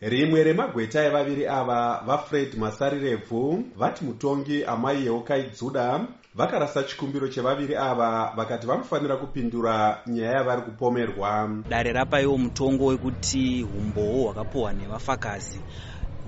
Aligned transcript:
rimwe 0.00 0.42
remagweta 0.44 1.04
evaviri 1.04 1.46
ava 1.46 2.02
vafred 2.06 2.54
masarirevhu 2.56 3.64
vati 3.76 4.04
mutongi 4.04 4.64
amai 4.64 5.06
yeukaidzvuda 5.06 6.06
vakarasa 6.34 6.82
chikumbiro 6.82 7.28
chevaviri 7.28 7.76
ava 7.76 8.32
vakati 8.36 8.66
vanofanira 8.66 9.16
kupindura 9.16 10.02
nyaya 10.06 10.32
yavari 10.32 10.62
kupomerwa. 10.62 11.50
Dare 11.68 11.92
rapaiwo 11.92 12.38
mutongo 12.38 12.86
wekuti 12.86 13.66
umbowo 13.78 14.24
hwakapiwa 14.24 14.72
nevafakazi 14.72 15.60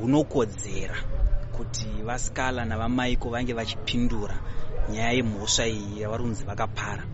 hunokodzera 0.00 0.96
kuti 1.56 1.86
vasikala 2.04 2.64
navamaiko 2.64 3.30
vange 3.30 3.52
vachipindura 3.52 4.38
nyaya 4.92 5.12
yemhosva 5.12 5.66
iyi 5.66 6.00
yavari 6.00 6.22
kunzi 6.22 6.44
vakapara. 6.44 7.04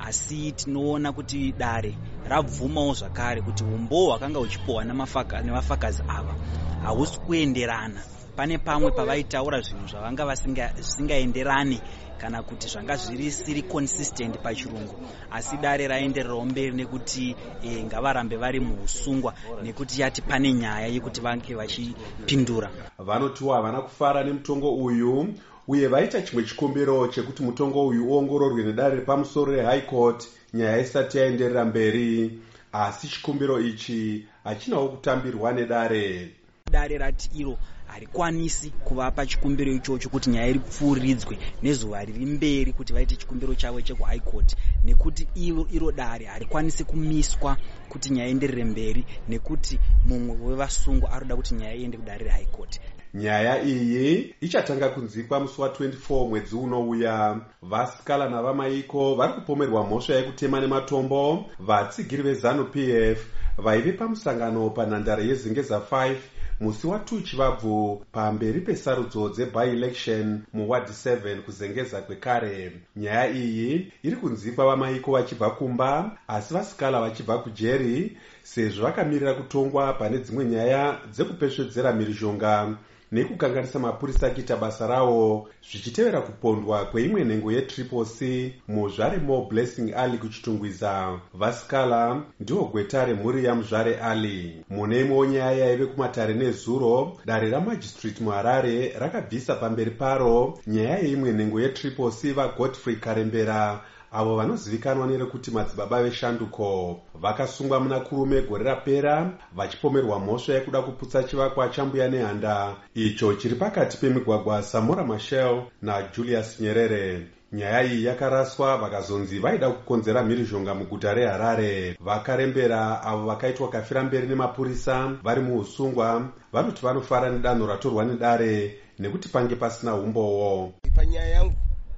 Asi 0.00 0.52
tinoona 0.52 1.12
kuti 1.12 1.52
dare 1.52 1.94
rabvumawo 2.28 2.94
zvakare 2.94 3.42
kuti 3.42 3.64
umbowo 3.64 4.10
hwakanga 4.10 4.38
huchipiwa 4.38 4.84
nevafakazi 4.84 6.02
ava 6.08 6.34
hausi 6.82 7.18
kuenderana. 7.20 8.00
Pane 8.36 8.58
pamwe 8.58 8.90
pavaitaura 8.90 9.60
zvinhu 9.60 9.88
zvavanga 9.88 10.34
zvisingaenderani 10.34 11.80
kana 12.18 12.42
kuti 12.42 12.68
zvanga 12.68 12.96
zvirisiri 12.96 13.62
consistent 13.62 14.38
pachirungu. 14.38 14.94
Asi 15.30 15.56
dare 15.56 15.88
raendererawo 15.88 16.44
mberi 16.44 16.72
nekuti 16.72 17.36
e, 17.62 17.84
ngavarambe 17.84 18.36
vari 18.36 18.60
muusungwa 18.60 19.34
nekuti 19.62 20.00
yati 20.00 20.22
pane 20.22 20.52
nyaya 20.52 20.86
yekuti 20.86 21.20
vange 21.20 21.54
vachipindura. 21.54 22.70
Vanotiwo 22.98 23.52
havana 23.54 23.82
kufara 23.82 24.24
nemutongo 24.24 24.74
uyu 24.74 25.34
uye 25.68 25.88
vaita 25.88 26.22
chimwe 26.22 26.44
chikumbiro 26.44 27.08
chekuti 27.08 27.42
mutongo 27.42 27.86
uyu 27.86 28.06
uongororwe 28.06 28.62
nedare 28.62 28.96
repamusoro 28.96 29.52
rehigh 29.52 29.86
court 29.86 30.28
nyaya 30.54 30.78
isati 30.80 31.18
yaenderera 31.18 31.64
mberi 31.64 32.38
asi 32.72 33.08
chikumbiro 33.08 33.60
ichi 33.60 34.26
hachinawo 34.44 34.88
kutambirwa 34.88 35.52
nedare. 35.52 36.30
Dare 36.70 36.98
rati 36.98 37.30
iro 37.40 37.58
harikwanisi 37.86 38.70
kuvapa 38.70 39.26
chikumbiro 39.26 39.72
ichocho 39.72 40.08
kuti 40.08 40.30
nyaya 40.30 40.52
ripfuuridzwe 40.52 41.38
nezuva 41.62 42.04
riri 42.04 42.26
mberi 42.26 42.72
kuti 42.72 42.92
vaite 42.92 43.16
chikumbiro 43.16 43.54
chavo 43.54 43.80
chekuhigh 43.80 44.20
court. 44.20 44.56
Nekuti 44.84 45.28
iro, 45.34 45.66
iro 45.72 45.92
dare 45.92 46.24
harikwanisi 46.26 46.84
kumiswa 46.84 47.56
kuti 47.88 48.10
nyaya 48.10 48.28
ienderere 48.28 48.64
mberi 48.64 49.04
nekuti 49.28 49.78
mumwe 50.04 50.36
wevasungwa 50.46 51.12
ari 51.12 51.20
kuda 51.24 51.36
kuti 51.36 51.54
nyaya 51.54 51.74
iende 51.74 51.96
kudare 51.96 52.24
rehigh 52.24 52.46
court 52.50 52.80
nyaya 53.14 53.62
iyi 53.62 54.34
ichatanga 54.40 54.88
kunzikwa 54.88 55.40
musi 55.40 55.60
wa24 55.60 56.28
mwedzi 56.28 56.56
unouya. 56.56 57.40
Vasikala 57.62 58.28
navamaiko 58.28 59.14
vari 59.14 59.32
kupomerwa 59.32 59.84
mhosva 59.86 60.14
yekutema 60.14 60.60
nematombo? 60.60 61.46
Vatsigiri 61.58 62.22
vezanup 62.22 62.76
f 62.76 63.26
vaive 63.58 63.92
pamusangano 63.92 64.70
panhandare 64.70 65.26
yezingeza 65.26 65.78
5 65.78 66.16
musi 66.60 66.86
wa2 66.86 67.22
chivabvu 67.22 68.04
pamberi 68.12 68.60
pesarudzo 68.60 69.28
dzebi-election 69.28 70.42
muwadi 70.52 70.92
7 70.92 71.40
kuzengeza 71.40 72.02
kwekare. 72.02 72.72
Nyaya 72.96 73.30
iyi 73.30 73.92
iri 74.02 74.16
kunzikwa 74.16 74.66
vamaiko 74.66 75.12
vachibva 75.12 75.50
kumba 75.50 76.18
asi 76.28 76.54
vasikala 76.54 77.00
vachibva 77.00 77.38
kujeri 77.38 78.16
sezvo 78.42 78.82
vakamirira 78.82 79.34
kutongwa 79.34 79.92
pane 79.92 80.18
dzimwe 80.18 80.44
nyaya 80.44 81.00
dzekupesvedzera 81.10 81.92
mhirizhonga 81.92 82.76
nekukanganisa 83.12 83.78
mapurisa 83.78 84.26
akiita 84.26 84.56
basa 84.56 84.86
rawo 84.86 85.48
zvichitevera 85.70 86.20
kupondwa 86.20 86.84
kweimwe 86.84 87.24
nhengo 87.24 87.52
yetriple 87.52 88.04
c 88.04 88.54
muzvare 88.68 89.18
mo 89.18 89.44
blessing 89.50 89.92
alley 89.92 90.18
kuchitungwiza. 90.18 91.20
Vasikala 91.34 92.22
ndiwo 92.40 92.64
gweta 92.64 93.04
remhuri 93.04 93.44
yamuzvare 93.44 93.96
alley 94.00 94.64
mune 94.70 95.00
imwewo 95.00 95.26
nyaya 95.26 95.52
yaive 95.52 95.86
kumatare 95.86 96.34
nezuro 96.34 97.16
dare 97.26 97.50
ramajistrate 97.50 98.24
muharare 98.24 98.92
rakabvisa 98.98 99.54
pamberi 99.54 99.90
paro 99.90 100.58
nyaya 100.66 100.98
yeimwe 100.98 101.32
nhengo 101.32 101.60
yetriple 101.60 102.10
c 102.10 102.32
vagodfrey 102.32 102.96
karembera 102.96 103.80
avo 104.12 104.36
vanozivikanwa 104.36 105.06
nerekuti 105.06 105.50
madzibaba 105.50 106.02
veshanduko 106.02 107.00
vakasungwa 107.14 107.80
muna 107.80 108.00
kurume 108.00 108.42
gore 108.42 108.64
rapera 108.64 109.30
vachipomerwa 109.56 110.18
mhosva 110.20 110.54
yekuda 110.54 110.82
kuputsa 110.82 111.22
chivakwa 111.24 111.68
chambuya 111.68 112.08
nehanda. 112.08 112.76
Icho 112.94 113.34
chiri 113.34 113.54
pakati 113.54 113.96
pemigwagwa 113.96 114.62
samora 114.62 115.04
machel 115.04 115.62
najulius 115.82 116.60
nyerere. 116.60 117.26
Nyaya 117.52 117.84
iyi 117.84 118.04
yakaraswa 118.04 118.76
vakazonzi 118.76 119.38
vaida 119.38 119.70
kukonzera 119.70 120.22
mhirizhonga 120.22 120.74
muguta 120.74 121.14
reharare. 121.14 121.96
Vakarembera 122.00 123.02
avo 123.02 123.26
vakaitwa 123.26 123.68
kafira 123.68 124.02
mberi 124.02 124.26
nemapurisa 124.28 125.06
vari 125.22 125.40
muusungwa 125.40 126.28
vanoti 126.52 126.82
vanofara 126.82 127.30
nedanho 127.30 127.66
ratorwa 127.66 128.04
nedare 128.04 128.78
nekuti 128.98 129.28
pange 129.28 129.56
pasina 129.56 129.94
umbowo 129.94 130.72
panyaya 130.96 131.28
yangu 131.28 131.54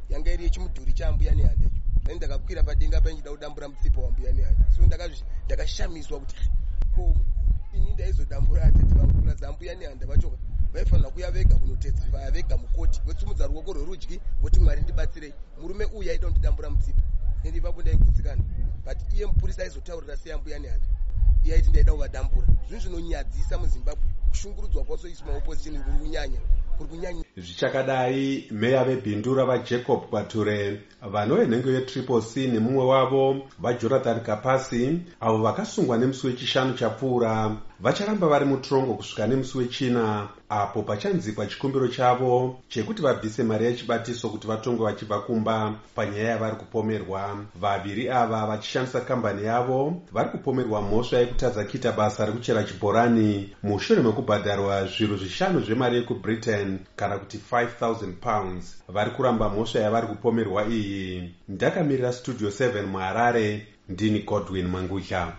yanga 0.09 0.33
iri 0.33 0.45
yechimudhuri 0.45 0.93
chaambuya 0.93 1.35
nehanda 1.35 1.65
icho 1.65 1.80
ani 2.11 2.19
ndakakwira 2.19 2.63
padenga 2.63 3.01
paichida 3.01 3.31
kudambura 3.31 3.69
mutsipa 3.69 4.01
wambuya 4.01 4.33
nehanda 4.33 4.65
so 4.77 4.83
ndakashamiswa 5.47 6.21
kuti 6.21 6.37
ko 6.95 7.15
ini 7.75 7.93
ndaizodambura 7.93 8.63
atete 8.65 8.95
vangu 8.95 9.21
kuratidza 9.21 9.49
ambuya 9.49 9.75
nehanda 9.75 10.07
vacho 10.07 10.39
vaifanira 10.73 11.11
kuya 11.11 11.31
vega 11.31 11.55
kunotestifaya 11.55 12.31
vega 12.31 12.57
mukoti 12.57 13.01
votsumudza 13.07 13.47
ruoko 13.47 13.73
rwerudyi 13.73 14.21
voti 14.43 14.61
mwari 14.61 14.83
ndibatsirei. 14.83 15.35
Murume 15.61 15.85
uyu 15.85 16.11
aida 16.11 16.27
kundidambura 16.27 16.71
mutsipa. 16.71 17.03
Ende 17.45 17.59
ipapo 17.59 17.83
ndaikutsikana. 17.83 18.43
But 18.85 19.13
iye 19.15 19.27
mupurisa 19.27 19.63
aizotaurira 19.63 20.17
sei 20.17 20.33
ambuya 20.33 20.59
nehanda 20.59 20.87
iye 21.45 21.55
aiti 21.55 21.71
ndaida 21.71 21.93
kuvadambura. 21.93 22.47
Zvinhu 22.69 22.83
zvinonyadzisa 22.83 23.59
muzimbabwe. 23.59 24.11
Kushungurudzwa 24.29 24.85
kwasoiswa 24.85 25.27
maopposition 25.27 25.83
kuri 25.85 26.89
kunyanya 26.89 27.25
zvichakadai 27.41 28.47
meya 28.51 28.85
vebhindu 28.85 29.35
ravajacob 29.35 30.01
kwature 30.11 30.81
vanove 31.13 31.47
nhengo 31.47 31.71
yetriple 31.71 32.21
c 32.21 32.47
nemumwe 32.47 32.85
wavo 32.85 33.25
vajonathan 33.59 34.21
kapasi 34.21 35.01
avo 35.21 35.39
vakasungwa 35.39 35.99
nemusi 35.99 36.27
wechishanu 36.27 36.75
chapfuura 36.75 37.57
vacharamba 37.83 38.27
vari 38.29 38.45
mutorongo 38.45 38.95
kusvika 38.95 39.27
nemusi 39.27 39.59
wechina 39.59 40.29
apo 40.49 40.83
pachanzikwa 40.83 41.47
chikumbiro 41.47 41.89
chavo 41.89 42.59
chekuti 42.69 43.03
vabvise 43.03 43.43
mari 43.43 43.65
yechibatiso 43.65 44.29
kuti 44.29 44.47
vatongwe 44.47 44.85
vachibva 44.93 45.21
kumba 45.21 45.75
panyaya 45.95 46.29
yavari 46.29 46.57
kupomerwa. 46.57 47.45
Vaviri 47.61 48.11
ava 48.11 48.47
vachishandisa 48.47 49.01
kambani 49.01 49.45
yavo 49.45 50.03
vari 50.13 50.29
kupomerwa 50.29 50.83
mhosva 50.83 51.19
yekutadza 51.19 51.65
kuita 51.65 51.93
basa 51.93 52.27
rekuchera 52.27 52.65
chibhorani 52.65 53.55
mushure 53.63 54.03
mekubhadharwa 54.03 54.87
zviru 54.87 55.17
zvishanu 55.17 55.61
zvemari 55.61 55.97
yekubritain 55.97 56.79
kana 56.97 57.19
kuti 57.19 57.41
5000 57.53 58.13
pounds. 58.13 58.83
Vari 58.89 59.11
kuramba 59.11 59.49
mhosva 59.49 59.81
yavari 59.81 60.07
kupomerwa 60.07 60.67
iyi. 60.69 61.35
Ndakamirira 61.49 62.13
studio 62.13 62.49
7 62.49 62.87
muharare 62.87 63.67
ndini 63.89 64.21
godwin 64.23 64.69
mangutya 64.69 65.33